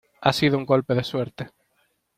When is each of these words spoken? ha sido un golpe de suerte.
ha 0.21 0.33
sido 0.33 0.57
un 0.57 0.65
golpe 0.65 0.95
de 0.95 1.03
suerte. 1.03 1.51